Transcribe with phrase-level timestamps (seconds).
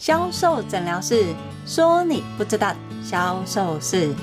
[0.00, 1.26] 销售诊疗室
[1.66, 4.14] 说：“你不知道销售室。”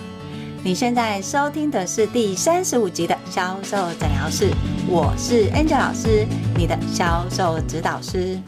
[0.66, 4.50] 你现在收听的是第三十五集的销售诊疗室，
[4.90, 8.42] 我是 Angel 老师，你的销售指导师。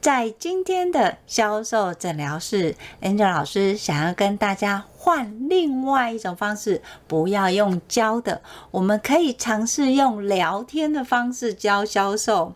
[0.00, 8.42] 在今天的销售诊疗室，Angel 老师想要跟大家换另外一种方式，不要用教的，
[8.72, 12.54] 我们可以尝试用聊天的方式教销售。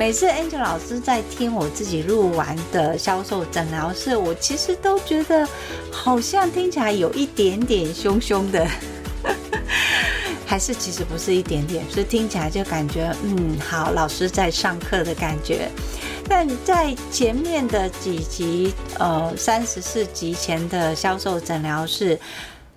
[0.00, 5.46] 每次 Angel 老师在听我自己录完的销售诊疗室，我其实都觉得
[5.92, 8.66] 好像听起来有一点点凶凶的，
[10.46, 15.68] 还是其实不是一点点，是听起来就感觉嗯，好，老师在上课的感觉。
[16.26, 22.18] 但在前面的几集，呃，三十四集前的销售诊疗室，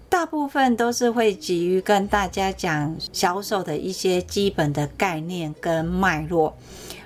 [0.10, 6.58] 大部分都是会急于跟大家讲销售的一些基本的概念跟脉络。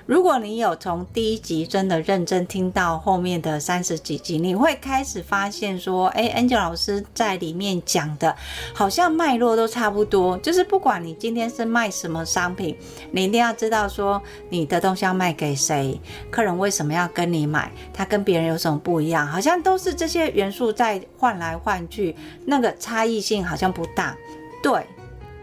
[0.08, 8.34] 如果你有从第一集真的认真听到后面的三十几集，你会开始发现说，哎，Angel 老师在里面讲的，
[8.72, 10.38] 好像脉络都差不多。
[10.38, 12.74] 就是不管你今天是卖什么商品，
[13.10, 16.00] 你一定要知道说，你的东西要卖给谁，
[16.30, 24.16] 客人为什么要跟你买，他跟别人有什么不一样，好像都是这些元素在换来换去，那个差异性好像不大，
[24.62, 24.82] 对。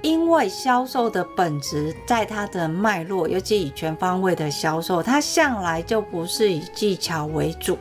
[0.06, 7.76] 因为销售的本质，在它的脉络，尤其以全方位的销售，它向来就不是以技巧为主。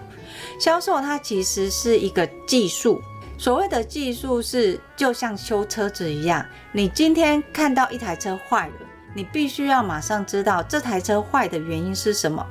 [0.59, 2.99] 销售它其实是一个技术，
[3.37, 12.47] 所谓的技术是就像修车子一样，你今天看到一台车坏了，你必须要马上知道这台车坏的原因是什么。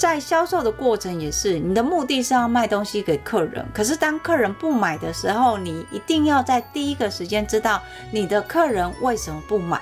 [0.00, 3.62] 在销售的过程也是，你的目的是要卖东西给客人。
[3.74, 9.78] 可是当客人不买的时候，你一定要在第一个时间知道你的客人为什么不买，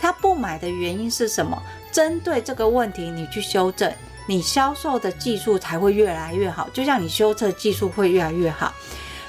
[0.00, 1.62] 他不买的原因是什么。
[1.92, 3.88] 针对这个问题，你去修正，
[4.26, 6.68] 你销售的技术才会越来越好。
[6.72, 8.74] 就像你修车技术会越来越好，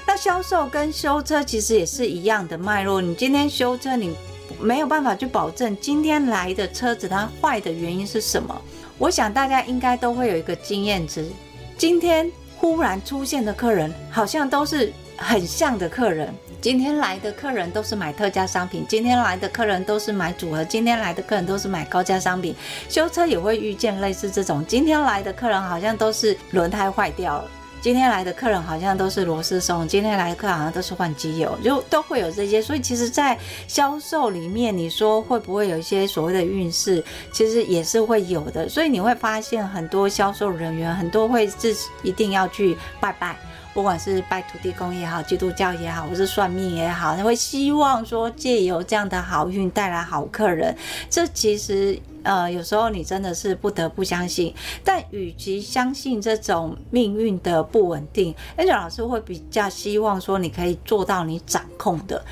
[0.04, 3.00] 那销售跟修车其实也是一样的脉络。
[3.00, 4.16] 你今天修车，你
[4.64, 8.58] 没有办法去保证今天来的车子它坏的原因是什么。
[8.96, 11.28] 我想大家应该都会有一个经验值，
[11.76, 16.32] 今天忽然出现的客人好像都是很像的客人。
[16.62, 22.56] 今天来的客人都是买特价商品，今天来的客人都是买组合，今天来的客人都是买高价商品。
[22.88, 27.50] 修车也会遇见类似这种，今天来的客人好像都是轮胎坏掉了。
[27.84, 32.62] 今天来的客人好像都是螺丝松，今天来的客人好像都是换机油，就都会有这些。
[32.62, 38.66] 所以其实，在销售里面，你说会不会有一些所谓的运势，其实也是会有的。
[38.70, 43.36] 所以你会发现，很多销售人员很多会是一定要去拜拜。
[43.74, 50.74] 不管是拜土地公也好，基督教也好，或是算命也好，他会希望说借由这样的好运带来好客人。
[51.10, 54.54] 这其实呃，有时候你真的是不得不相信。
[54.84, 62.24] 但与其相信这种命运的不稳定，Angel 老师会比较希望说，你可以做到你掌控的。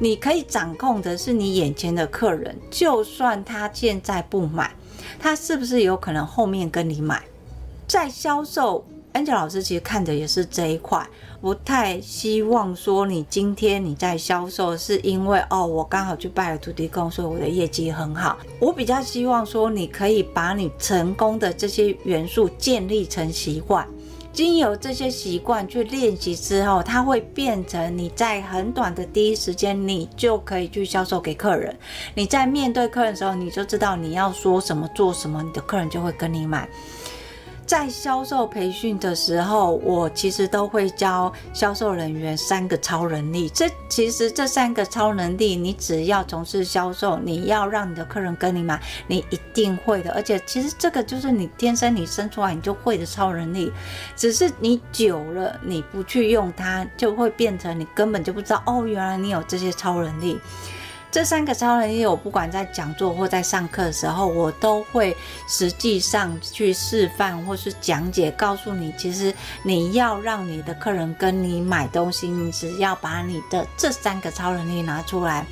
[0.00, 4.74] 你可以掌控的是你眼前的客人，就算他现在不买，
[5.20, 7.22] 他是不是有可能后面跟你买？
[7.86, 8.84] 在销售。
[9.12, 11.04] Angel 老师其实看的也是这一块，
[11.40, 18.38] 不太希望说你今天你在销售是因为哦，我刚好去拜了土地公，所以我的业绩很好。
[18.60, 23.84] 我比较希望说你可以把你成功的这些元素建立成习惯，
[24.32, 31.76] 经由这些习惯去练习之后，它会变成你在很短的第一时间，你就可以去销售给客人。
[32.14, 36.68] 你在面对客人的时候，你就知道你要说什么做什么，你的客人就会跟你买。
[37.70, 43.48] 在销售培训的时候，我其实都会教销售人员三个超能力。
[43.48, 50.10] 这其实这三个超能力，你只要从事销售，你要让你的客人跟你买，你一定会的。
[50.14, 53.70] 而且其实这个就是你天生你生出来你就会的超能力，
[54.16, 60.40] 只是你久了你不去用它，就会变成你根本就不知道哦，原来你有这些超能力。
[61.10, 65.16] 这三个超能力，我不管在讲座或在上课的时候，我都会
[65.48, 69.34] 实际上去示范或是讲解，告诉你，其实
[69.64, 75.44] 你要让你的客人跟你买东西，你只要把你的这三个超能力拿出来。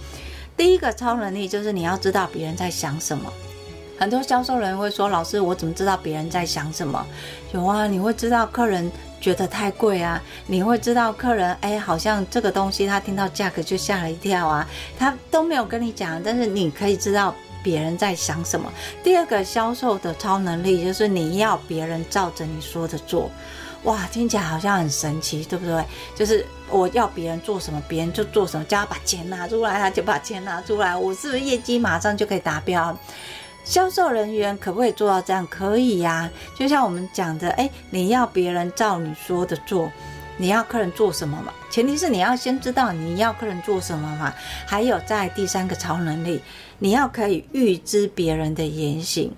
[0.56, 3.32] 第一个超能力就是你要知道别人在想什么。
[3.98, 7.04] 很多销售人会说：“老师，我怎么知道别人在想什么？”
[7.52, 8.88] 有啊，你会知道客人。
[9.20, 14.66] 觉得太贵啊，你会知道客人哎，好像这个东西他听到价格就吓了一跳啊，
[14.98, 18.72] 他都没有跟你讲，但是你可以知道别人在想什么。
[19.02, 23.30] 第二个销售的超能力就是你要别人照着你说的做，
[23.82, 25.84] 哇，听起来好像很神奇，对不对？
[26.14, 32.96] 就是我要别人做什么，别人就做什么，叫他把钱拿出来，他就把钱拿出来，我是不是业绩马上就可以达标？
[33.68, 35.46] 销售人员可不可以做到这样？
[35.46, 39.92] 可以呀、就像我们讲的，哎，你要别人照你说的做，
[40.38, 41.52] 你要客人做什么嘛？
[41.70, 44.32] 前提是你要先知道你要客人做什么嘛。
[44.66, 46.40] 还有在第三个超能力，
[46.78, 49.30] 你要可以预知别人的言行，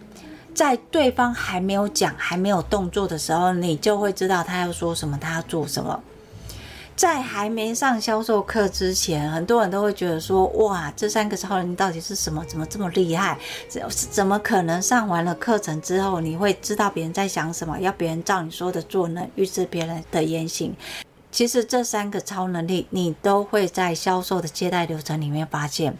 [0.55, 6.01] 在对方还没有讲、还没有动作的时候，你就会知道他要说什么，他要做什么。
[7.01, 12.45] 在还没上销售课之前，很多人都会觉得说：“哇，这三个超能力到底是什么？
[12.45, 13.39] 怎么这么厉害？
[13.71, 17.81] 怎怎么可能上完了课程之后，你会知道别人在想什么？
[17.81, 19.27] 要别人照你说的做呢？
[19.35, 20.77] 预知别人的言行。
[21.33, 25.97] 其实这三个超能力，你都会在销售的接待流程里面发现。”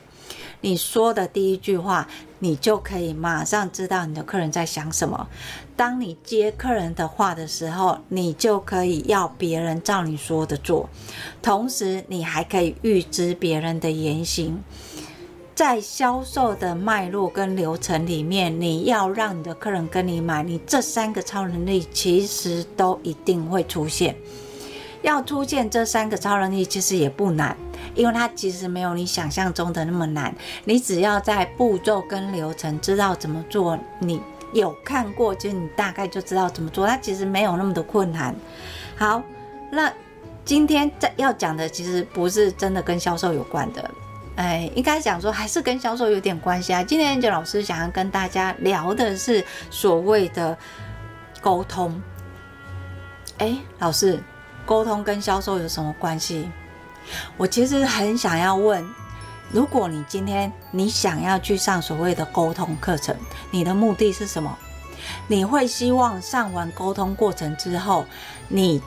[0.61, 2.07] 你说的第一句话，
[2.39, 5.29] 你就可以马上知道你的客人在想什么。
[5.77, 10.89] 当你接客人的话的时候，你就可以要别人照你说的做，
[11.41, 14.63] 同时你还可以预知别人的言行。
[15.55, 24.17] 在销售的脉络跟流程里面，你要让你的客人跟你买，你这三个超能力其实都一定会出现。
[25.03, 27.57] 要出现这三个超能力，其实也不难。
[27.95, 34.21] 因为它其实没有你想象中的那么难，你只要在步骤跟流程知道怎么做，你
[34.53, 38.35] 有看过，其实你大概就知道怎么做，它其实没有那么的困难。
[38.97, 39.23] 好，
[39.71, 39.93] 那
[40.45, 43.91] 今天在要讲的其实不是真的跟销售有关的，
[44.37, 46.83] 哎，应该讲说还是跟销售有点关系啊。
[46.83, 50.57] 今天老师想要跟大家聊的是所谓的
[51.41, 52.01] 沟通。
[53.39, 54.23] 哎，老师，
[54.71, 56.49] 沟通跟销售有什么关系？
[57.37, 58.89] 我其实很想要问，
[59.51, 63.17] 如果你今天你想要去上所谓的沟通课程，
[63.51, 64.57] 你的目的是什么？
[65.27, 68.07] 你会希望上完沟通过程之后，
[68.47, 68.81] 你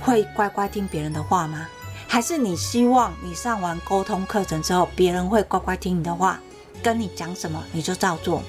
[0.00, 1.68] 会乖乖听别人的话吗？
[2.08, 6.40] 还是你希望你上完沟通课程之后，别人会乖乖听你的话，
[6.82, 8.42] 跟你讲什么你就照做？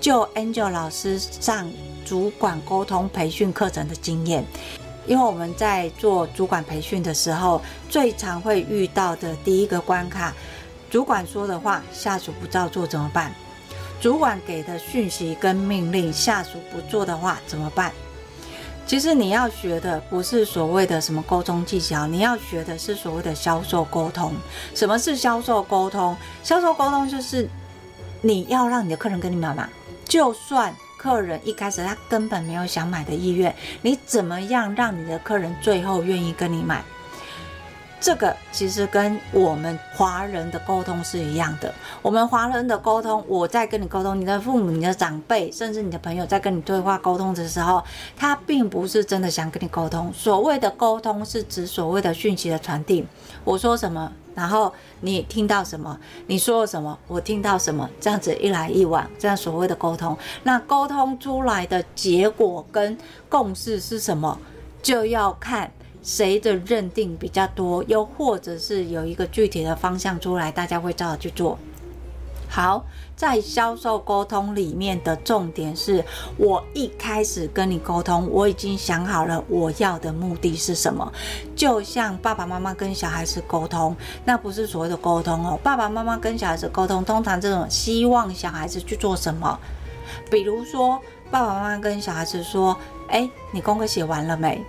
[0.00, 1.68] 就 Angel 老师上
[2.04, 4.44] 主管沟通培训课程的经验。
[5.06, 10.34] 因为我们在做主管培训的时候，最常会遇到的第一个关卡，
[10.90, 13.32] 主管说的话，下属不照做怎么办？
[14.00, 17.92] 主管给的讯息跟命令，下属不做的话怎么办？
[18.86, 24.34] 其实你要学的不是所谓的什么沟通技巧，你要学的是所谓的销售沟通。
[24.74, 26.16] 什么是销售沟通？
[26.42, 27.48] 销售沟通就是
[28.22, 29.68] 你要让你的客人跟你买嘛，
[30.04, 30.74] 就算。
[31.06, 36.82] 客人一开始他根本没有想买的意愿，你怎么样让你的客人最后愿意跟你买？
[38.00, 41.72] 这个其实跟我们华人的沟通是一样的。
[42.02, 47.80] 我们华人的沟通，我在跟你沟通，你的父母、你的长辈，甚至你的朋友在跟你对话沟通的时候，
[48.16, 50.12] 他并不是真的想跟你沟通。
[50.12, 53.06] 所谓的沟通是指所谓的讯息的传递。
[53.44, 54.10] 我说什么？
[54.36, 55.98] 然后你听到什么？
[56.28, 56.96] 你说了什么？
[57.08, 57.90] 我听到什么？
[57.98, 62.96] 这样子一来一往，这样所谓的沟通，那沟通出来的结果跟
[63.28, 64.38] 共识是什么？
[64.82, 65.72] 就要看
[66.02, 71.58] 谁的认定比较多，又或者是有一个具体的方向出来，大家会照着去做。
[72.48, 72.84] 好，
[73.14, 76.04] 在销售沟通里面的重点是，
[76.36, 81.12] 我一开始跟你沟通，我已经想好了我要的目的是什么。
[81.54, 83.94] 就像爸爸妈妈跟小孩子沟通，
[84.24, 85.58] 那不是所谓的沟通哦。
[85.62, 89.58] 爸爸妈妈跟小孩子沟通，通常这种希望小孩子去做什么？
[90.30, 92.76] 比如说，爸爸妈妈跟小孩子说
[93.10, 94.64] ：“哎，你功课写完了没？”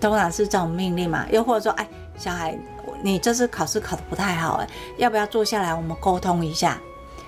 [0.00, 1.26] 通常是这种命令嘛。
[1.30, 2.56] 又或者说：“哎，小孩，
[3.02, 6.80] 你这次考试考得不太好，哎，要不要坐下来我们沟通一下？”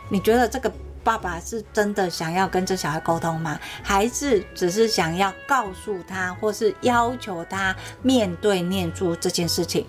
[0.09, 0.73] 你觉得这个
[1.05, 3.59] 爸爸是真的想要跟这小孩沟通吗？
[3.83, 9.87] 还是只是想要告诉他，或是要求他面对念珠这件事情？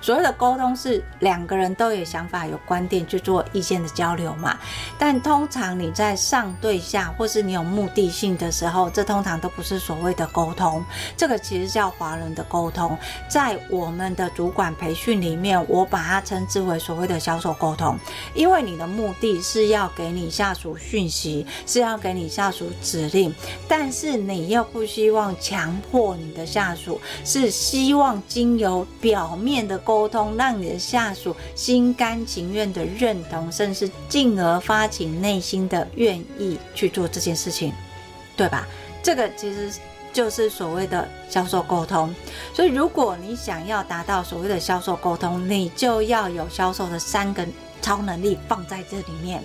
[0.00, 4.56] 所谓的沟通是两个人都有想法、有观点去做意见的交流嘛。
[4.96, 10.84] 但通常你在上对下，或是你有目的性的时候，这通常都不是所谓的沟通。
[11.16, 12.96] 这个其实叫华人的沟通。
[13.28, 17.98] 在我们的主管培训里面，我把它称之为所谓的销售沟通。
[18.34, 23.34] 因为你的目的是要给你下属讯息，是要给你下属指令，
[23.66, 29.78] 但是你又不希望强迫你的下属，是希望经由表面的。
[29.88, 37.72] 沟通，让你的下属心甘情愿的认同，甚至进而发起内心的愿意去做这件事情，
[38.36, 38.68] 对吧？
[39.02, 39.72] 这个其实
[40.12, 42.14] 就是所谓的销售沟通。
[42.52, 47.46] 所以，如果你想要达到所谓的销售沟通，你就要有销售的三个
[47.80, 49.42] 超能力放在这里面。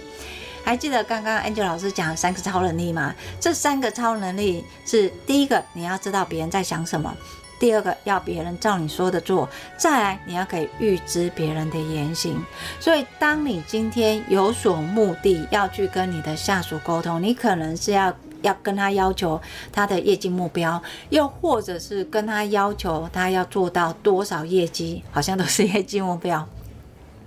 [0.66, 3.16] 还记得刚刚 Angel 老师讲的三个超能力吗？
[3.40, 7.16] 这三个超能力是：第一个，你要知道别人在想什么。
[7.64, 12.44] 第二个要别人照你说的做，再来你要可以预知别人的言行。
[12.78, 19.42] 所以，当你今天有所目的要去跟你的下属沟通，你可能是要要跟他要求
[19.72, 26.46] 他的业绩目标，又或者是跟他要求他要做到多少业绩，好像都是业绩目标。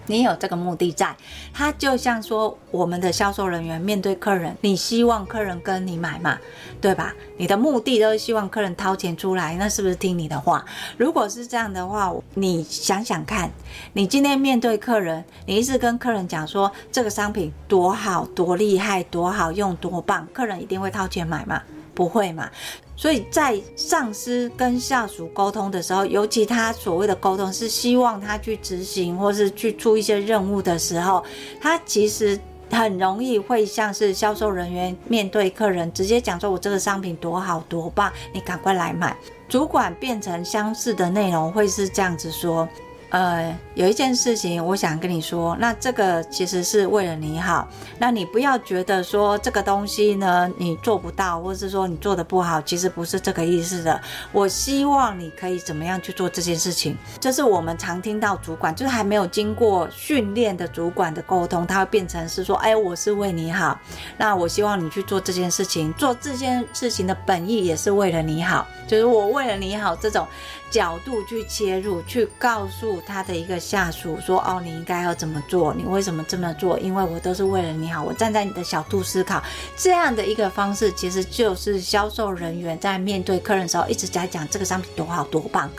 [0.06, 1.14] 你有这个目的在，
[1.52, 6.38] 他就像说我们的销售人员面对客人，你希望客人跟你买嘛，
[6.80, 7.14] 对吧？
[7.36, 10.64] 你的目的都是希望客人掏钱出来，那是不是听你的话？
[10.96, 13.50] 如果是这样的话，你想想看，
[13.92, 21.62] 你今天面对客人，你一直跟客人讲说这个商品多好、多厉害、多好用、多棒，客人一定会掏钱买嘛？
[21.96, 22.48] 不会嘛？
[22.94, 31.24] 所以在上司跟下属沟通的时候，尤其他所谓的沟通是希望他去执行或是去出一些任务的时候，
[31.60, 32.38] 他其实
[32.70, 39.16] 很容易会像是销售人员面对客人直接讲说：“我这个商品多好多棒，你赶快来买。”
[39.48, 42.68] 主管变成相似的内容会是这样子说。
[43.16, 47.66] 呃，有一件事情我想跟你说，那这个其实是为了你好，
[47.98, 53.98] 那你不要觉得说这个东西呢你做不到，或是说你做的不好，其实不是这个意思的。
[54.32, 63.80] 我希望你可以怎么样去做这件事情，就是我们常听到主管就是还没有经过训练的主管的沟通，他会变成是说，哎，我是为你好，
[64.18, 70.26] 那我希望你去做这件事情，做这件事情的本意也是为了你好，就是我为了你好这种。
[70.70, 75.72] 角度去切入，去告诉他的一个下属说：“哦，你应该要怎么做？
[75.72, 76.78] 你为什么这么做？
[76.80, 79.42] 因为我都是为了你好，我站在你的角度思考。”
[79.76, 85.70] 这样的一个方式，其实就是销售人员在面对客人的时候一直在讲这个商品多好多棒。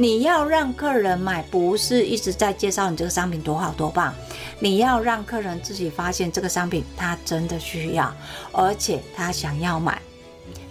[0.00, 4.14] 你要让客人买，不是一直在介绍你这个商品多好多棒，
[4.60, 8.14] 你要让客人自己发现这个商品他真的需要，
[8.52, 10.00] 而且他想要买。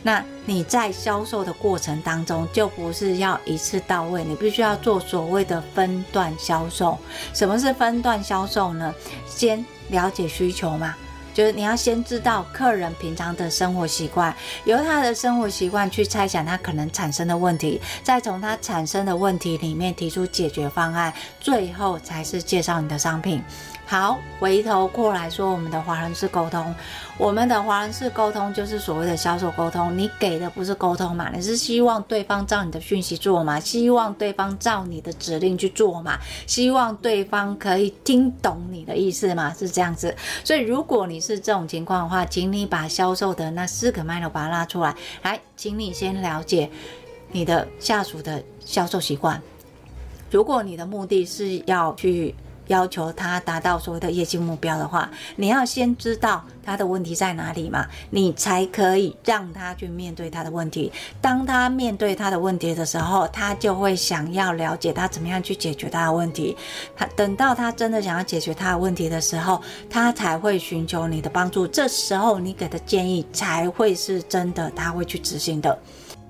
[0.08, 6.98] 那你在销售的过程当中，就不是要一次到位，你必须要做所谓的分段销售。
[7.34, 8.96] 什么是分段销售呢？
[9.28, 10.96] 先了解需求嘛，
[11.34, 14.34] 就是你要先知道客人平常的生活习惯，
[14.64, 23.44] 由他的生活习惯去猜想他可能产生的问题，再从他产生的问题里面提出解决方案，最后才是介绍你的商品。
[23.90, 26.76] 好，回头过来说，我们的华人式沟通，
[27.18, 29.98] 我们的华人式沟通就是所谓的销售沟通。
[29.98, 31.32] 你给的不是沟通嘛？
[31.34, 33.58] 你是希望对方照你的讯息做嘛？
[33.58, 36.20] 希望对方照你的指令去做嘛？
[36.46, 39.54] 希望对方可以听懂你的意思嘛？
[39.54, 40.14] 是这样子。
[40.44, 44.94] 所以，如果你是这种情况的话，请你把销售的那四个脉络把它拉出来。
[45.22, 46.70] 来，请你先了解
[47.32, 49.42] 你的下属的销售习惯。
[50.30, 52.36] 如果你的目的是要去。
[52.68, 60.92] 要求他达到所谓的业绩目标的话，你要先知道他的问题在哪里嘛，你才可以让他去面对他的问题。
[61.22, 66.56] 当他面对他的问题的时候，他就会想要了解他怎么样去解决他的问题。
[66.96, 71.68] 他等到他真的想要解决他的问题的时候，他才会寻求你的帮助。
[71.68, 75.78] 这时候你给的建议才会是真的，他会去执行的。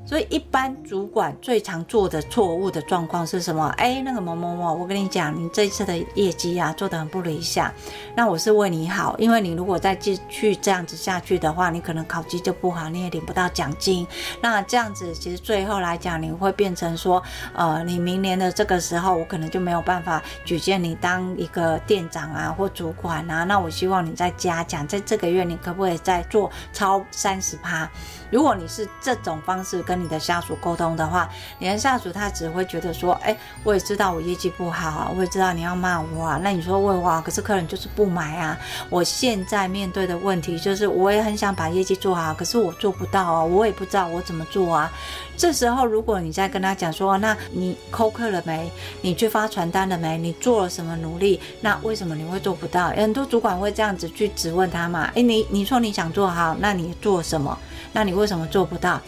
[0.07, 3.67] 所以，一般主管最常做的错误的状况是什么？
[3.75, 7.69] 哎，那个某某某，我跟你讲，你这一次的业绩啊，做得很不理想。
[8.15, 14.07] 那我是为你好，因为你如果再继续这样子下去的话，你可能考绩就不好，你也领不到奖金。
[14.41, 17.21] 那这样子，其实最后来讲，你会变成说，
[17.53, 23.43] 呃，你明年的这个时候，我可能就没有办法举荐你当一个店长啊或主管啊。
[23.43, 27.89] 那我希望你再加奖，在这个月你可不可以再做超三十趴？
[28.29, 31.29] 如果你是这种方式跟你的下属沟通的话，
[31.59, 38.57] 你的下属他只会觉得说，哎，我也知道我业绩不好啊，我也知道你要骂我啊，那你说为我，可是客人就是不买啊。
[38.89, 44.91] 我现在面对的问题就是，我也很想把业绩做好，可是我做不到啊，我也不知道我怎么做啊。
[45.37, 48.71] 这时候，如果你再跟他讲说，那你扣客了没？
[49.01, 50.17] 你去发传单了没？
[50.17, 51.39] 你做了什么努力？
[51.61, 52.87] 那为什么你会做不到？
[52.89, 57.57] 很多主管会这样子去质问他嘛，哎，你你说你想做好，那你做什么？
[57.91, 58.99] 那你为什么做不到？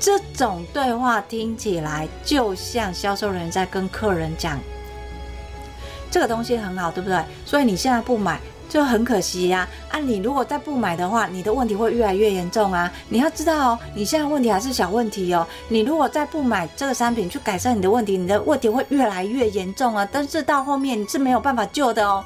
[0.00, 4.58] 这种对话听起来就像销售人员在跟客人讲，
[6.10, 7.24] 这个东西很好，对不对？
[7.46, 8.38] 所以你现在不买
[8.68, 9.66] 就很可惜呀。
[9.88, 12.92] 啊，你如果再不买的话，你的问题会越来越严重啊！
[13.08, 15.46] 你要知道哦，你现在问题还是小问题哦。
[15.68, 20.06] 你如果再不买这个商品去改善你的问题，你的问题会越来越严重啊！
[20.12, 22.22] 但是到后面你是没有办法救的哦。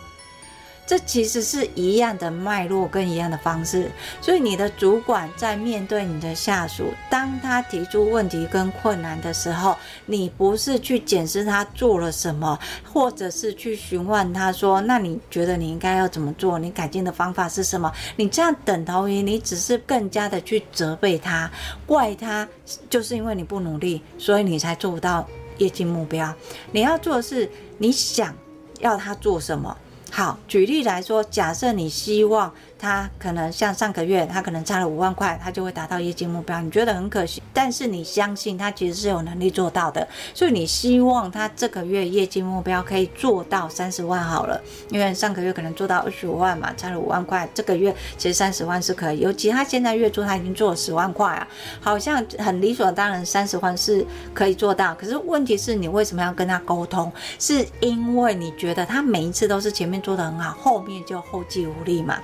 [0.88, 3.90] 这其实是一样的脉络跟一样的方式，
[4.22, 9.76] 所以你的主管在面对你的下属，当他提出问题跟困难的时候，
[10.06, 12.58] 你不是去检视他做了什么，
[12.90, 16.58] 或者是去询问他说，那你觉得你应该要怎么做？
[16.58, 17.92] 你改进的方法是什么？
[18.16, 21.50] 你这样等同于你只是更加的去责备他，
[21.86, 22.48] 怪他，
[22.88, 25.28] 就是因为你不努力，所以你才做不到
[25.58, 26.34] 业绩目标。
[26.72, 28.34] 你要做的是，你想
[28.80, 29.76] 要他做什么？
[30.10, 32.52] 好，举例来说，假设你希望。
[32.78, 36.60] 他可能像上个月，他可能差了五万块，他就会达到业绩目标。
[36.60, 44.60] 你觉得很可惜，但是你相信他其实是有能力做到的，所以你希望他这个月业绩目标可以做到三十万好了。
[44.90, 49.20] 因为上个月可能做到二十五万嘛，差了五万块，这个月其实三十万是可以。
[49.20, 51.48] 尤其他现在月租他已经做了十万块啊，
[51.80, 54.94] 好像很理所当然，三十万是可以做到。
[54.94, 57.12] 可是问题是你为什么要跟他沟通？
[57.38, 62.18] 是因为你觉得他每一次都是前面做得很好，后面就后继无力嘛？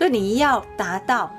[0.00, 1.30] 所以你要达到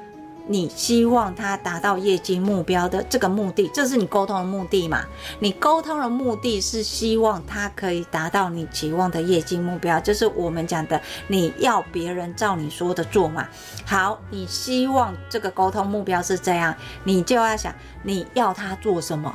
[0.46, 5.04] 你希望他达到业绩目标的这个目的，这是你沟通的目的嘛？
[5.40, 13.48] 你沟通的目的是希望他可以达到你期望的业绩目标，就是我们讲的你要别人照你说的做嘛。
[13.84, 19.34] 好，你希望这个沟通目标是这样，你就要想你要他做什么，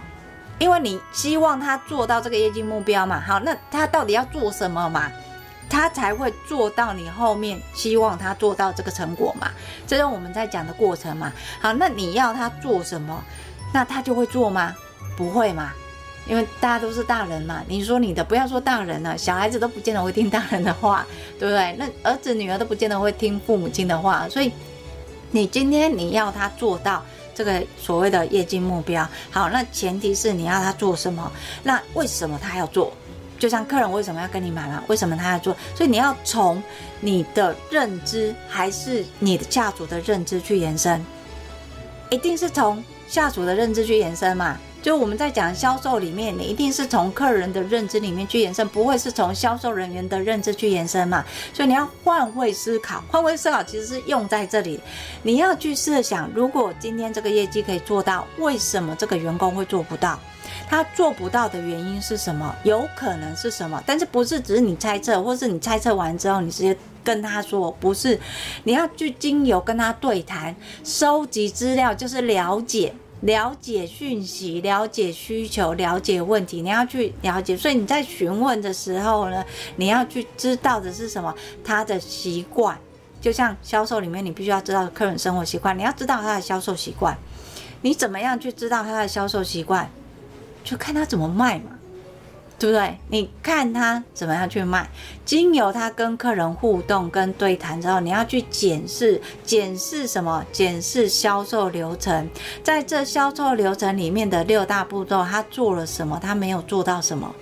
[0.61, 3.21] 因为你希望他做到这个业绩目标嘛。
[3.21, 5.11] 好，那他到底要做什么嘛？
[5.69, 9.51] 他才会做到你后面希望他做到这个成果嘛，
[9.87, 11.33] 这是我们在讲的过程嘛。
[11.61, 13.23] 好，那你要他做什么，
[13.73, 14.75] 那他就会做吗？
[15.17, 15.73] 不会嘛，
[16.27, 17.63] 因为大家都是大人嘛。
[17.67, 21.05] 你说你的，不要说大人了，小孩子都不见得会听大人的话，
[21.39, 21.75] 对不对？
[21.79, 24.53] 那儿子女儿都不见得会听父母亲的话，所以
[25.31, 27.03] 你今天你要他做到
[27.35, 31.33] 这个所谓的业绩目标，好，那前提是你要他做什么？
[31.63, 32.93] 那为什么他要做？
[33.39, 34.83] 就像客人为什么要跟你买嘛？
[34.89, 35.57] 为什么他要做？
[35.75, 36.63] 所以你要从
[37.01, 41.05] 你的认知还是你的下属的认知去延伸，
[42.11, 44.59] 一定是从下属的认知去延伸嘛？
[44.83, 51.25] 就我们在讲销售里面，你一定是从客人的认知里面去延伸，不会是从销售人员的认知去延伸嘛？
[51.53, 54.79] 所以你要换位思考，换位思考其实是用在这里，
[55.25, 60.17] 你要去设想，如果今天这个业绩可以做到，为什么这个员工会做不到？
[60.69, 62.55] 他做不到的原因是什么？
[62.65, 63.83] 有可能是什么？
[63.87, 68.19] 但是不是只是你猜测，或是你猜测完之后，你直接跟他说不是？
[68.65, 76.61] 你要去经由跟他对谈，收集资料，就是了解、了解讯息、了解需求、了解问题。
[76.63, 79.45] 你要去了解，所以你在询问的时候呢，
[79.77, 81.33] 你要去知道的是什么？
[81.65, 82.77] 他的习惯，
[83.21, 87.17] 就像销售里面，你必须要知道客人生活习惯，你要知道他的销售习惯。
[87.83, 89.89] 你怎么样去知道他的销售习惯？
[90.67, 91.71] 就看他怎么卖嘛，
[92.59, 92.99] 对不对？
[93.09, 94.91] 你看他怎么样去卖，
[95.25, 100.45] 经由他跟客人互动跟对谈之后，你要去检视，检视什么？
[100.51, 102.29] 检视销售流程，
[102.65, 106.19] 在这销售流程里面的六大步骤，他做了什么？
[106.21, 107.33] 他没有做到什么？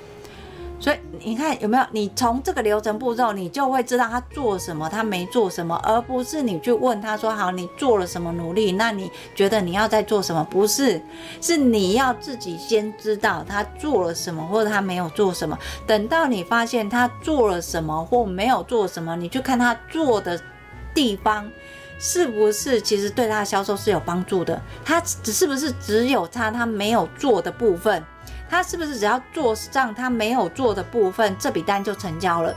[0.84, 1.86] 所以你看有没有？
[1.92, 8.72] 你从这个流程步骤，你就会知道他做什么，他没做什么，而不是你去问他说：“好，你做了什么努力？
[8.72, 11.00] 那你觉得你要再做什么？”不是，
[11.40, 15.58] 是你要自己先知道他做了什么，或者他没有做什么。
[15.86, 20.38] 等到你发现他做了什么或没有做什么，你去看他做的
[20.92, 21.50] 地方
[21.98, 24.60] 是不是其实对他的销售是有帮助的？
[24.84, 28.04] 他只是不是只有他他没有做的部分？
[28.54, 32.54] 他是不是只要做上他没有做的部分，这笔单就成交了？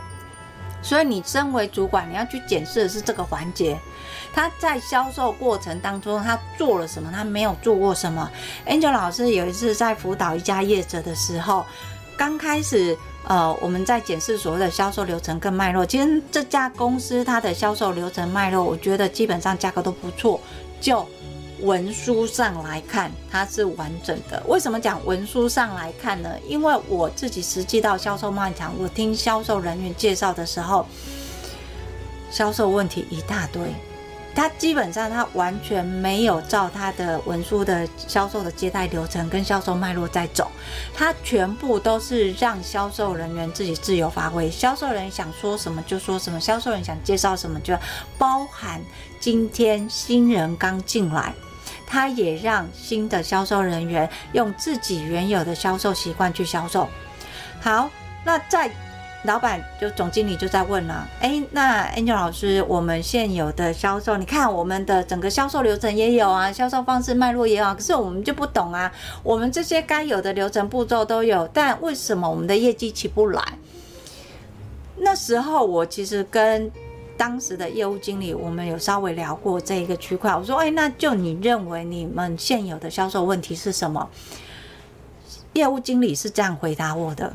[0.80, 3.76] 所以你身为主管，你要去检视的是这个环节，
[4.32, 8.30] 他在销售过程当中他做了什么，他没有做过什么。
[8.68, 11.66] Angel 老师有一次在辅导一家业者的时候，
[12.16, 15.84] 刚开始呃，我们在检视所谓的销售流程跟脉络。
[15.84, 20.40] 其实这家公司它的销售流程脉络，我觉得基本上价格都不错，
[20.80, 21.04] 就。
[21.62, 24.42] 文书上来看，它是完整的。
[24.48, 26.30] 为什么讲文书上来看呢？
[26.48, 30.86] 因为我自己实际到销售卖场，我听销售人员介绍的时候，
[32.30, 33.62] 销售问题一大堆。
[34.36, 40.48] 他基本上他完全没有照他的文书的销售的接待流程跟销售脉络在走，
[40.94, 44.48] 他全部都是让销售人员自己自由发挥。
[44.52, 47.76] 销售人员想说什么就说什么，销售人员想介绍什么就
[48.20, 48.80] 包含
[49.20, 51.34] 今天新人刚进来。
[51.88, 56.88] 他也让新的销售人员用自己原有的销售习惯去销售。
[57.60, 57.90] 好，
[58.24, 58.70] 那在
[59.24, 68.92] 老板就总经理就在问了，哎，那 Angel 老师，我们现有的销售，你看我们的整个销售流程也有啊，销售方式脉络也有啊，可是我们就不懂啊，
[69.24, 73.44] 我们这些该有的流程步骤都有，但为什么我们的业绩起不来？
[74.98, 76.72] 那时候我其实跟
[77.18, 80.34] 当时的业务经理，我们有稍微聊过这一个区块。
[80.36, 84.08] 我说，哎，那就你认为你们现有的销售问题是什么？
[85.54, 87.34] 业务经理是这样回答我的：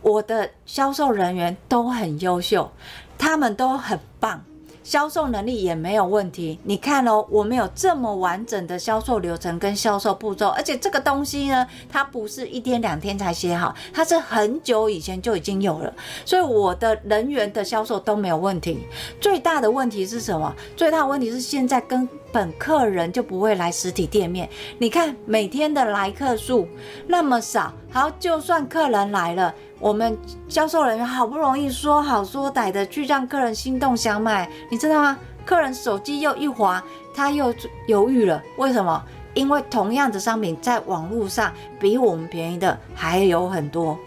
[0.00, 2.70] 我的销售人员都很优秀，
[3.18, 4.44] 他们都很棒。
[4.86, 6.60] 销售能力也没有问题。
[6.62, 15.92] 你看哦，我们有这么完整的销售流程跟销售步骤，而且这个东西呢，它不是一天两天才写好，它是很久以前就已经有了。
[16.24, 18.86] 所以我的人员的销售都没有问题。
[19.20, 20.54] 最大的问题是什么？
[20.76, 24.48] 最大的问题是现在根本客人就不会来实体店面。
[24.78, 26.68] 你看每天的来客数
[27.08, 29.54] 那么少，好，就算客人来了。
[29.80, 30.18] 我们
[30.50, 35.16] 销售人员好不容易说好说歹的去让客人心动想买，你知道吗？
[35.46, 37.54] 客人手机又一滑，他又
[37.88, 38.42] 犹豫了。
[38.58, 39.02] 为什么？
[39.32, 43.98] 因为同样的商品在网络上比我们便宜的还有很多，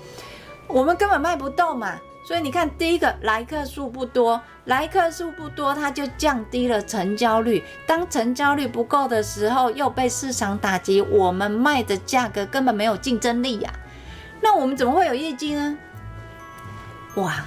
[0.67, 1.95] 我们根本卖不动嘛。
[2.29, 7.63] 所以你看，第一个来客数不多，来客数不多，它就降低了成交率。
[7.87, 13.73] 当成交率不够的时候，又被市场打击，我们卖的价格根本没有竞争力呀。
[14.41, 15.75] 那我们怎么会有业绩呢？
[17.15, 17.43] 哇，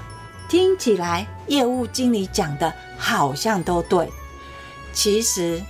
[0.48, 4.10] 听起来业务经理讲的好像都对，
[4.92, 5.62] 其实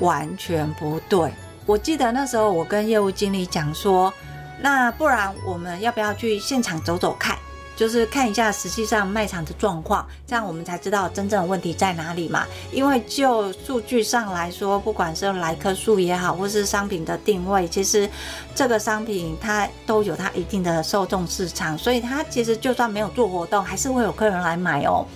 [0.00, 1.32] 完全不对。
[1.64, 4.12] 我记得那时候我跟业务经理讲说，
[4.60, 7.38] 那不然我们要不要去现场走走看？
[7.80, 12.46] 就是看一下实际上卖场的状况，这样我们才知道真正的问题在哪里嘛。
[12.70, 18.06] 因为就数据上来说，不管是来客数也好，或是商品的定位，其实
[18.54, 25.06] 这个商品它都有它一定的受众市场，所以它其实就算没有做活动，还是会有客人来买哦。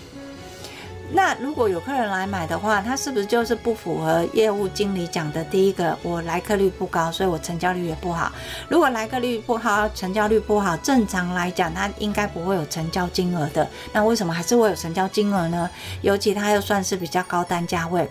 [1.12, 5.96] 那如果有客人来买的话，他是不是就是不符合业务经理讲的第一个？
[6.02, 8.32] 我来客率不高，所以我成交率也不好。
[8.68, 13.68] 如果来客率不好，成交率不好，正常来讲，他应该不会有成交金额的。
[13.92, 15.70] 那为什么还是会有成交金额呢？
[16.00, 18.08] 尤其他又算是比较高单价位。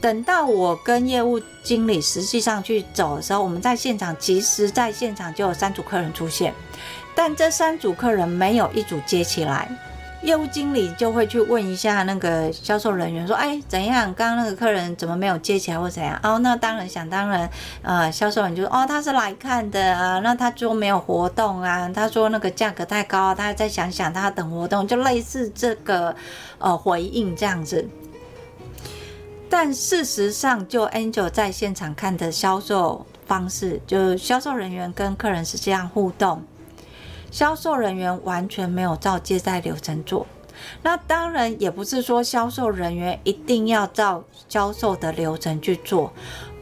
[0.00, 6.52] 等到我跟业务经理实际上去走的时候，我们在现场，其实在现场就有三组客人出现，
[7.14, 9.70] 但这三组客人没有一组接起来。
[10.22, 14.12] 业务经理就会去问一下那个销售人员说：“哎，怎样？
[14.14, 17.48] 刚刚那个客人怎么没有接起来或怎样？”哦，那当然想当然，
[17.80, 21.88] 呃，销售人员就说：“哦，他是来看的啊，那他就没有活动啊。
[21.88, 26.14] 他说那个价格太高，他再想想，他等活动，就类似这个
[26.58, 27.88] 呃回应这样子。
[29.48, 36.42] 但事实上，就 Angel 在现场看的销售方式，就销售人员跟客人是这样互动。”
[37.30, 40.26] 销售人员完全没有照接待流程做，
[40.82, 46.12] 那当然也不是说销售人员一定要照销售的流程去做，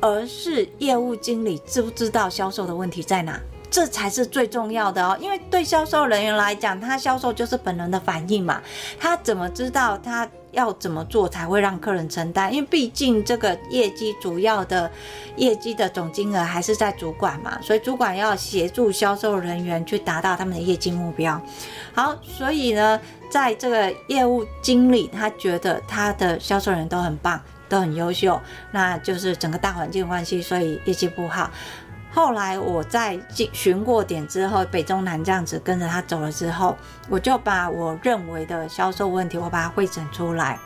[0.01, 5.17] 而是业务经理知不知道销售的问题在哪，这才是最重要的哦。
[5.21, 8.63] 因为对销售人员来讲，他销售就是本能的反应嘛，
[9.01, 10.29] 他怎么知道他？
[10.53, 12.53] 要怎么做才会让客人承担？
[12.53, 14.91] 因为毕竟这个业绩主要的
[15.37, 21.41] 业绩的总金额还是在主管嘛，所以主管要协助销售人员去达到他们的业绩目标。
[21.93, 28.41] 好，所以呢，在这个业务经理他觉得他的销售人都很棒，都很优秀，
[28.73, 31.51] 那就是整个大环境关系，所以业绩不好。
[32.13, 33.19] 后来我在
[33.53, 36.77] 巡过点之后，北中南这样子跟着他走了之后，
[37.09, 40.59] 我就把我认为的销售问题，我把它汇整出来。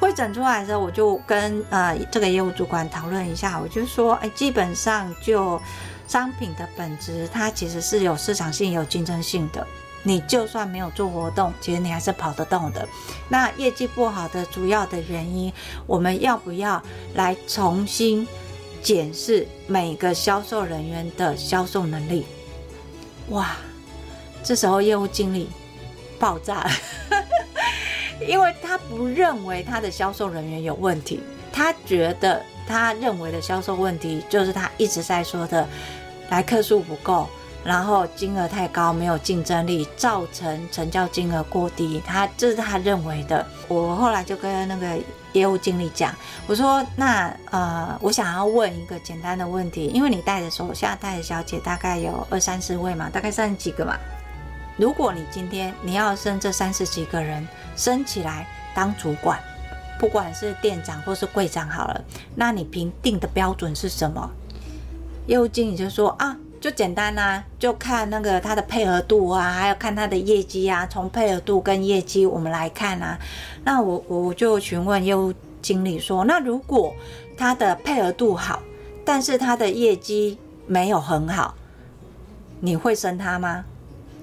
[0.00, 5.60] 汇整出来的时候，我就跟呃这个业务主管讨论一下，我就说，哎，基本上就
[6.06, 9.66] 商品的本质，它其实是有市场性、有竞争性的。
[10.04, 12.88] 你就算没有做活动，其实你还是跑得动的。
[13.28, 15.52] 那业绩不好的主要的原因，
[15.86, 16.80] 我们要不要
[17.14, 18.26] 来重新？
[18.82, 22.24] 检视每个销售人员的销售能力，
[23.30, 23.56] 哇！
[24.42, 25.50] 这时候业务经理
[26.18, 26.70] 爆炸了，
[28.26, 31.20] 因为他不认为他的销售人员有问题，
[31.52, 35.68] 他觉得他认为的销售问题就是他一直在说的
[36.30, 37.28] 来客数不够，
[37.68, 43.46] 然后金额太高，没有竞争力，造成成交金额过低，他这是他认为的。
[43.68, 44.98] 我后来就跟那个。
[45.34, 46.12] 业务经理讲
[46.48, 53.94] ：“我说，那呃，我想要问一个简单的问题，因为你带的手下带的小姐大概有二三十位嘛，大概三十几个嘛。
[54.78, 59.38] 如果你今天你要升这三十几个人升起来当主管，
[60.00, 62.02] 不管是店长或是柜长好了，
[62.34, 64.30] 那你评定的标准是什么？”
[65.28, 70.86] 业务经理就说：“啊。”就简单啦、啊，就看那个他的配合度啊，还有看他的业绩啊。
[70.86, 73.18] 从配合度跟业绩我们来看啊，
[73.64, 76.94] 那我我就询问业务经理说，那如果
[77.36, 78.60] 他的配合度好，
[79.04, 81.54] 但是他的业绩没有很好，
[82.60, 83.64] 你会升他吗？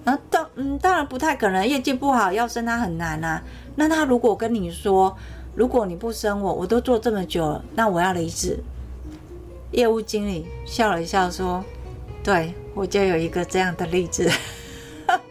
[0.03, 3.41] 啊，当嗯当然不太可能，业绩不好要升他很难啊。
[3.75, 5.17] 那他如果跟你说，
[5.55, 8.59] 如果你不升我，我都做这么久了，那我要离职。
[9.71, 11.63] 业务经理笑了一笑说
[12.25, 14.27] ：“对，我就有一个这样的例子。”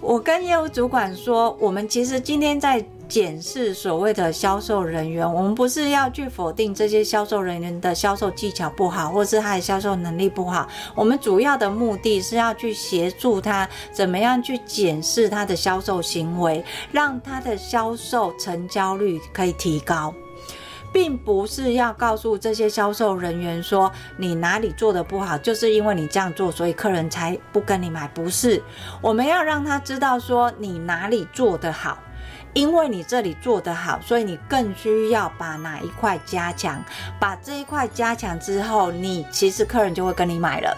[0.00, 10.66] 我跟业务主管说：“我们其实今天在检视所谓的销售人员，我们不是要去否定这些销售人员的销售技巧不好，或是他的销售能力不好。
[10.94, 20.14] 我们主要的目的是要去协助他怎么样去检视他的销售行为，让他的销售成交率可以提高。”
[20.96, 28.08] 并不是要告诉这些销售人员说你哪里做的不好，就是因为你这样做，所以客人才不跟你买。
[28.14, 28.62] 不是，
[29.02, 31.98] 我们要让他知道说你哪里做得好，
[32.54, 36.82] 因为你这里做得好，所以你更需要把哪一块加强。
[37.20, 40.74] 把这一块加强之后，你其实客人就会跟你买了。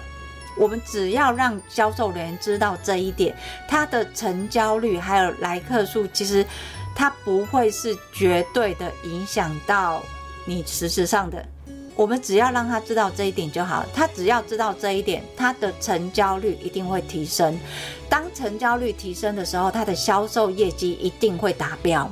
[0.56, 3.36] 我们只要让销售人员知道这一点，
[3.68, 6.44] 他的成交率还有来客数，其实。
[6.98, 10.02] 它不会是绝对的影响到
[10.44, 11.46] 你实质上的，
[11.94, 13.86] 我们只要让他知道这一点就好。
[13.94, 17.56] 他只要知道这一点，他的成交率一定会提升。
[18.08, 22.10] 当成交率提升的时候，他的销售业绩一定会达标。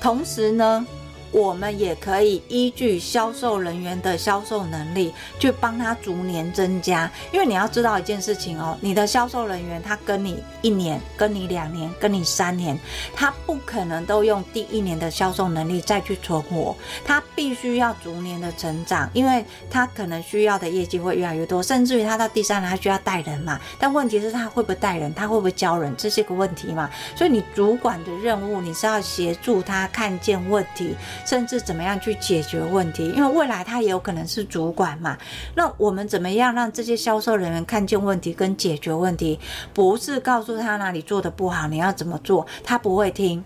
[0.00, 0.86] 同时呢，
[1.32, 12.78] 我们也可以依据销售人员的销售能力去帮他逐年增加，因为你要知道一件事情哦，你的销售人员他跟你一年、跟你两年、跟你三年，
[13.16, 30.94] 他不可能都用第一年的销售能力再去存活，他必须要逐年的成长，因为他可能需要的业绩会越来越多，甚至于他到第三年他需要带人嘛，但问题是他会不会带人，他会不会教人，这是一个问题嘛，所以你主管的任务你是要协助他看见问题。
[31.24, 33.10] 甚至怎么样去解决问题？
[33.10, 35.16] 因为未来他也有可能是主管嘛。
[35.54, 39.38] 那我们怎么样让这些销售人员看见问题跟解决问题？
[39.72, 43.44] 不是告诉他哪里做的不好，你要怎么做，他不会听。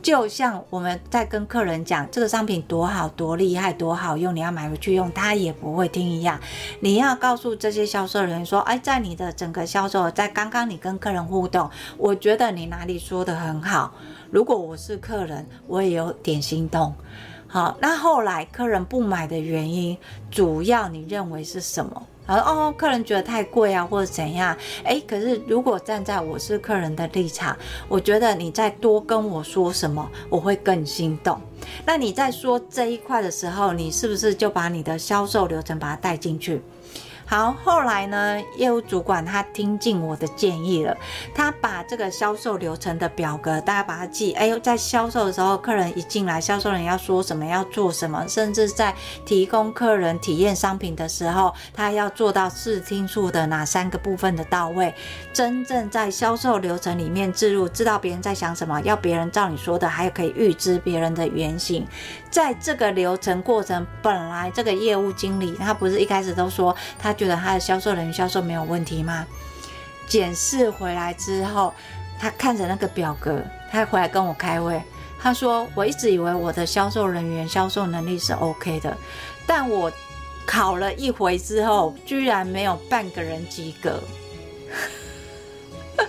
[0.00, 6.40] 就像我们在跟客人讲这个商品多好、多厉害、多好用，你要买回去用，他也不会听一样。
[6.80, 13.92] 你要告诉这些销售人员说：“哎，在你的整个销售，在刚刚你跟客人互动，我觉得你哪里说的很好。”
[14.30, 16.94] 如果我是客人，我也有点心动。
[17.46, 19.96] 好，那后来客人不买的原因，
[20.30, 22.06] 主要你认为是什么？
[22.28, 24.54] 而哦，客人觉得太贵啊，或者怎样？
[24.84, 27.56] 诶，可是如果站在我是客人的立场，
[27.88, 31.40] 我觉得你再多跟我说什么，我会更心动。
[31.86, 36.60] 那你在说这一块的时候，你是不是就把你的销售流程把它带进去？
[37.30, 40.96] 好，后来呢，业务主管他听进我的建议了，
[41.34, 44.32] 他把这个销售流程的表格，大家把它记。
[44.32, 48.94] 哎呦，在销售的时候，客人一进来，销售人要说什么，要做什么，甚至在
[49.26, 54.94] 提供客人体验商品的时候，他要做到视听处的哪三个部分的到位，
[55.30, 61.86] 真正在销售流程里面置入，知道别人在想什么，要别人照你说的，还有可以预知别人的原型。
[62.30, 67.14] 在这个流程过程，本来这个业务经理他不是一开始都说他。
[67.18, 69.26] 觉得他的销售人员销售没有问题吗？
[70.06, 71.74] 检视回来之后，
[72.18, 74.80] 他看着那个表格，他回来跟我开会。
[75.20, 78.96] 他说：“我一直以为我的销售人员销售能力是 OK 的，
[79.46, 79.92] 但我
[80.46, 84.00] 考了一回之后，居然没有半个人及格。”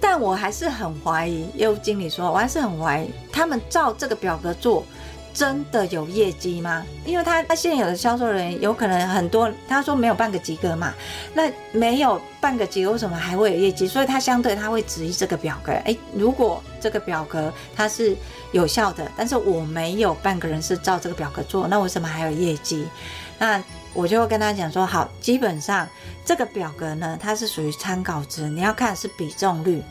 [0.00, 1.48] 但我还是很怀疑。
[1.54, 4.84] 业务经理说：“我还是很怀疑，他们照这个表格做。”
[5.32, 6.84] 真的有业绩吗？
[7.04, 10.92] 因为他他现有的销售人员有可能很多，他说没有半个及格嘛，
[11.34, 13.86] 那没有半个及格，为什么还会有业绩？
[13.86, 15.72] 所以他相对他会质疑这个表格。
[15.84, 18.16] 诶，如果这个表格它是
[18.52, 22.86] 有效的，但是我没有半个人是照这个表格做，那为什么还有业绩？
[23.38, 23.62] 那
[23.92, 25.88] 我就会跟他讲说，好，基本上
[26.24, 29.82] 这个表格呢，它是属于参考值，你要看是比重率。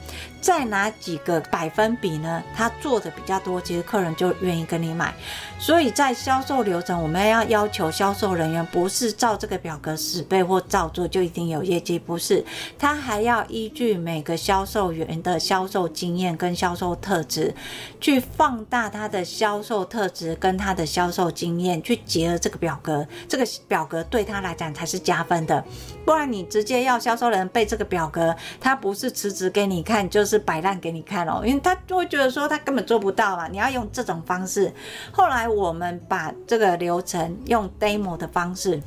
[0.41, 2.41] 在哪几个百分比呢？
[2.56, 5.13] 他做的比较多，其实客人就愿意跟你买。
[5.60, 12.43] 所以在销售流程，我们要要求销售人员不是照这个表格死背或照做就一定有业绩，不是。
[12.78, 17.54] 他还要依据每个销售员的销售经验跟销售特质，
[17.99, 23.06] 去放大他的销售特质跟他的销售经验，去结合这个表格。
[23.28, 25.62] 这个表格对他来讲才是加分的。
[26.06, 30.29] 不然你直接要销售人背这个表格，他不是辞职给你看，就是。
[30.30, 33.48] 是摆烂给你看哦，因为他就会觉得说他根本做不到嘛。
[33.48, 34.72] 你要用这种方式。
[35.12, 38.80] 后来我们把这个流程用 demo 的方式，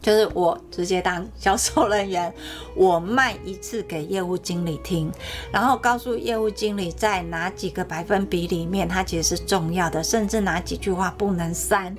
[0.00, 2.32] 就是我直接当销售人员，
[2.76, 5.10] 我卖一次给业务经理听，
[5.50, 11.96] 然后告诉业务经理在哪几个百分比里面，它其实是重要的，甚至哪几句话不能删。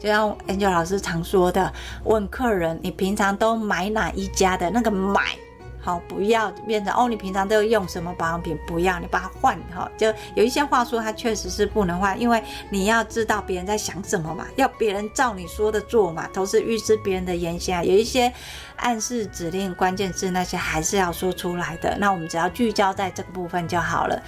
[0.00, 1.72] 就像 Angel 老师常说的，
[2.04, 5.36] 问客人你平常都买哪一家的那个买。
[5.84, 8.56] 好，不要变成哦，你平常都用什么保养品？
[8.68, 9.90] 不要，你把它换哈。
[9.98, 12.40] 就有一些话术，它确实是不能换，因为
[12.70, 17.82] 你要知道别人在想什么嘛，要别人照你说的做嘛，都是预知别人的言行啊。
[17.82, 18.32] 有一些
[18.76, 21.96] 暗示、指令、关键字那些还是要说出来的。
[21.98, 24.22] 那我们只要聚焦在这个部分就好了。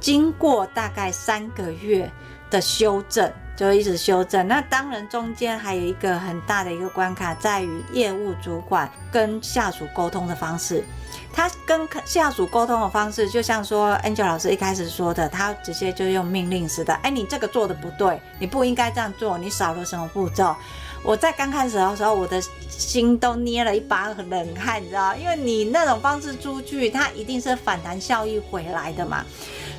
[0.00, 2.10] 经过大概三个月
[2.50, 3.32] 的修正。
[3.56, 10.84] 就一直修正，那当然中间还有一个很大的一个关卡，在于业务主管跟下属沟通的方式。
[11.32, 20.54] 他跟下属沟通的方式，就像说 Angel 老师一开始说的，他直接就用命令式的，哎，你这个做的不对，你不应该这样做，你少了什么步骤。
[21.02, 29.24] 我在刚开始的时候，我的心都捏了一把冷汗，你知道，因为你那种方式出去，它一定是反弹效益回来的嘛。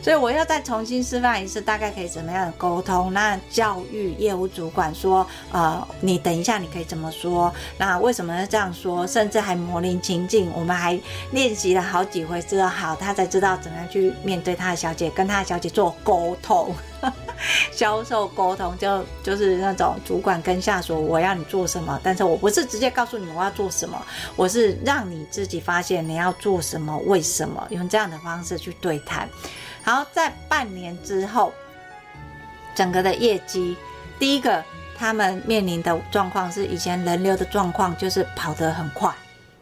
[0.02, 3.12] 所以我要再重新示范一次，大概可以怎么样的沟通？
[3.14, 7.54] 那教育业务主管说，呃，你等一下，你可以怎么说？
[7.78, 9.06] 那为什么要这样说？
[9.08, 11.00] 甚至还模拟情境，我们还
[11.32, 16.74] 练习了好几回之后，好，他才知道怎么样去面对他的小姐，跟他的小姐做沟通。
[17.72, 24.02] 销售沟通就就是那种主管跟下属，我要你做什么，但是我不是直接告诉你我要做什么，
[24.36, 29.30] 我是让你自己发现你要做什么，为什么，用这样的方式去对谈。
[29.88, 31.54] 然后，在半年之后，
[32.76, 33.78] 整个的业绩，
[34.19, 34.62] 第一个
[34.97, 39.10] 他们面临的状况是以前人流的状况，就是跑得很快，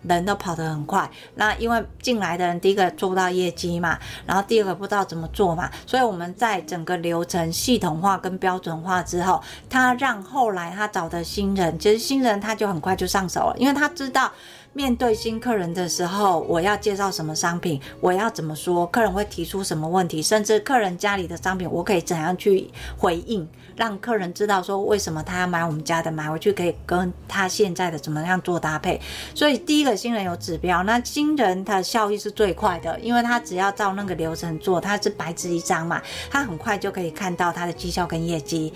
[0.02, 1.08] 人都跑得很快。
[1.36, 14.32] 那因为进来的人，第一个做不到业绩嘛，然后第二个不知道怎么做嘛，所以我们在整个流程系统化跟标准化之后，他让后来他找的新人，其实新人他就很快就上手了，因为他知道。
[14.76, 29.00] 面对新客人的时候，我要介绍什么商品，我要怎么说，客人会提出什么问题，甚至客人家里的商品，我可以怎样去回应，让客人知道说为什么他要买我们家的，买回去可以跟他现在的怎么样做搭配。
[29.34, 38.74] 所以第一个新人有指标，那新人他的效益是最快的，因为他只要照那个流程做，他是白纸一张嘛，他很快就可以看到他的绩效跟业绩。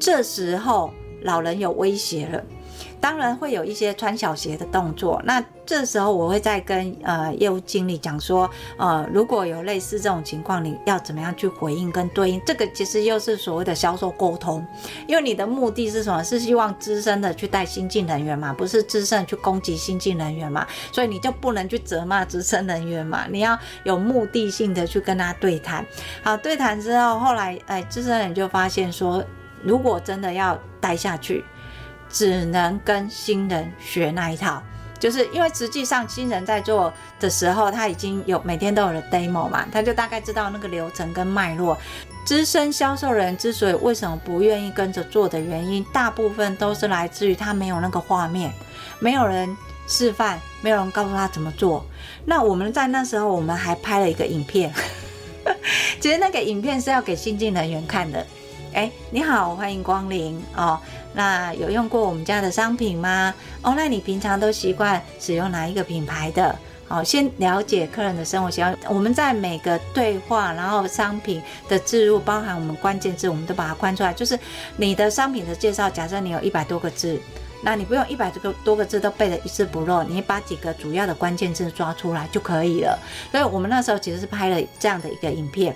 [0.00, 2.42] 这时候老人有威胁了。
[3.02, 12.40] 当然会有一些穿小鞋的动作，那这时候我会再跟呃业务经理讲说，呃，如果有类似这种情况，你要怎么样去回应跟对应？
[12.46, 14.64] 这个其实又是所谓的销售沟通，
[15.08, 16.22] 因为你的目的是什么？
[16.22, 25.84] 是希望资深的去带新进人员嘛，不是资深去攻击新进人员嘛，所以你就不能去责骂资深人员嘛，你要有目的性的去跟他对谈。
[26.22, 29.24] 好，对谈之后，后来哎，资深人就发现说，
[29.60, 31.44] 如果真的要待下去。
[32.12, 34.62] 只能跟新人学那一套，
[35.00, 41.76] 就是因为实际上新人在做的时候，他已经有每天都有了 demo 嘛，他就大概知道那个流程跟脉络。
[42.24, 48.52] 资深销售人之所以为什么不愿意跟着做的原因，大部分都是来自于他没有那个画面，
[49.00, 49.56] 没有人
[49.88, 51.84] 示范，没有人告诉他怎么做。
[52.24, 54.72] 那我们在那时候，我们还拍了一个影片，
[55.98, 58.24] 其实那个影片是要给新进人员看的。
[58.72, 60.80] 哎，你好，欢迎光临哦。
[61.14, 63.34] 那有用过我们家的商品吗？
[63.62, 66.56] 哦，那你平常都习惯使用哪一个品牌的？
[66.88, 68.76] 好，先了解客人的生活习惯。
[68.88, 74.12] 我们在每个对话，然后商品的置入，包含我们关键字，我们都把它关出来。
[74.12, 74.38] 就是
[74.76, 77.18] 你的商品的介绍，假设你有一百多个字，
[77.62, 82.98] 那你不用一百多个多个字都背得一字不漏，你把几个主要的关键字抓出来就可以了。
[83.30, 85.74] 所以我们那时候其实是拍了这样的一个影片。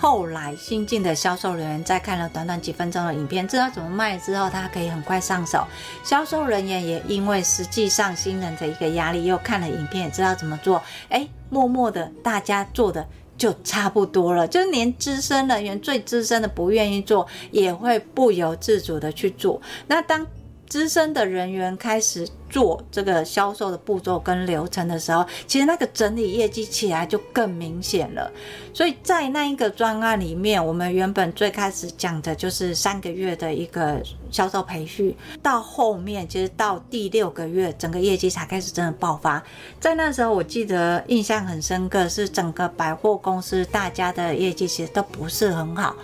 [0.00, 5.66] 后来新进的销售人员在看了短短几分钟的影片，知道怎么卖之后，他可以很快上手。
[6.04, 10.80] 销售人员也因为实际上新人的一个压力，又看了影片，也知道怎么做。
[11.08, 13.04] 哎，默默的大家做的
[13.36, 19.60] 就差不多了，就是连资深人员最资深的不愿意做，也会不由自主的去做。
[19.88, 20.24] 那当
[20.68, 28.30] 资深的人员开始做这个销售的步骤跟流程的时候，其实那个整理业绩起来就更明显了。
[28.72, 34.00] 所以在那一个专案里面，我们原本最开始讲的就是三个月的一个
[34.30, 39.42] 销售培训，到后面其实到第六个月，整个业绩才开始真的爆发。
[39.80, 45.94] 在那时候，我记得印象很深刻，是整个百货公司大家的业绩其实都不是很好。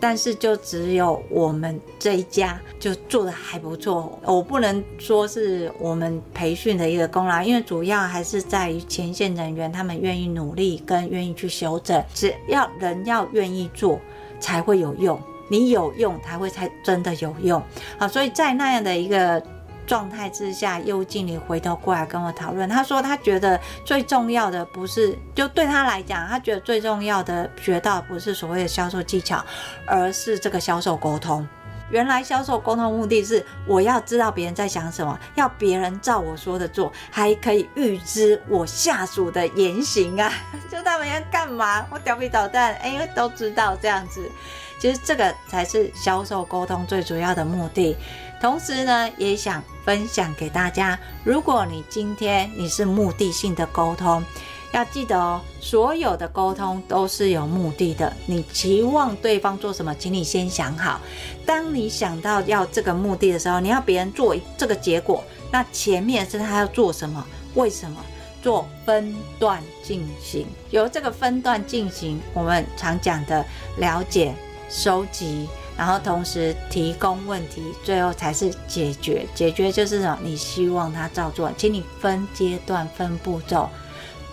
[0.00, 14.00] 但是就只有我们这一家就做的还不错，我不能说是我们培训的一个功劳，因为主要还是在于前线人员他们愿意努力跟愿意去修正，只要人要愿意做
[14.40, 17.62] 才会有用，你有用才会才真的有用。
[17.98, 19.42] 好，所以在那样的一个。
[19.88, 29.42] 状态之下，业务经理回头过来跟我讨论，他说他觉得最重要的不是，就对他来讲，他觉得最重要的学到不是所谓的销售技巧，
[29.86, 31.48] 而是这个销售沟通。
[31.90, 40.30] 原来销售沟通目的是我要知道别人在想什么，要别人照我说的做，还可以预知我下属的言行啊，
[40.70, 44.30] 就他们要干嘛，我调皮捣蛋，哎，都知道这样子。
[44.78, 47.96] 其实这个才是销售沟通最主要的目的。
[48.40, 54.22] 同时呢，也想分享给大家，如果你今天你是目的性的沟通。
[54.70, 58.12] 要记得哦，所有的沟通都是有目的的。
[58.26, 61.00] 你期望对方做什么，请你先想好。
[61.46, 67.26] 当你想到要这个目的的时候，你要别人做这个结果，那前面是他要做什么？
[67.54, 68.04] 为什么？
[68.42, 70.46] 做分段进行。
[70.70, 73.42] 由这个分段进行，我们常讲的
[73.78, 74.34] 了解、
[74.68, 75.48] 收集，
[75.78, 79.24] 然后同时提供问题，最后才是解决。
[79.32, 80.18] 解决就是什么？
[80.24, 83.70] 你希望他照做，请你分阶段、分步骤。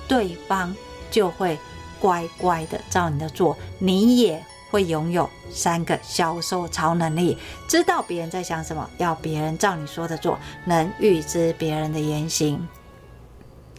[0.07, 0.75] 对方
[1.11, 1.57] 就会
[1.99, 7.37] 乖乖的照你的做，你也会拥有三个销售超能力：
[7.67, 12.67] 知道别人在想什么，要别人照你说的做，能预知别人的言行。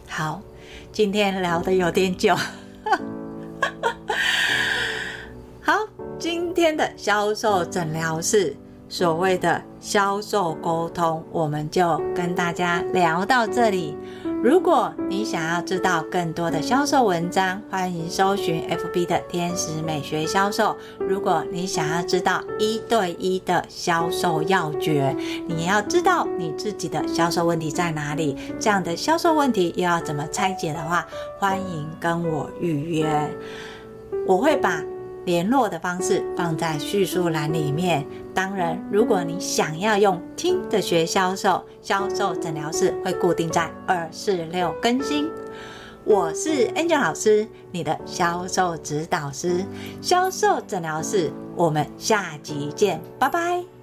[0.07, 0.41] 好，
[0.93, 2.33] 今天聊得有点久，
[5.61, 5.73] 好，
[6.19, 8.55] 今天的销售诊疗室，
[8.89, 13.95] 所谓的销售沟通，我们就跟大家聊到这里。
[14.43, 20.75] 如果你想要知道更多的销售文章，欢迎搜寻 FB 的天使美学销售。
[20.99, 25.15] 如果你想要知道一对一的销售要诀，
[25.47, 31.05] 你要知道你自己的销售问题在哪里，这样的销售问题又要怎么拆解的话，
[31.37, 33.07] 欢迎跟我预约，
[34.25, 34.83] 我会把。
[35.27, 38.05] 联络的方式放在叙述栏里面。
[38.33, 45.29] 当然，如果你想要用听的学销售，销售诊疗室会固定在二四六更新。
[46.05, 49.65] 我是 Angel 老师，你的销售指导师，
[50.01, 53.76] 销售诊疗室，我们下集见，拜拜。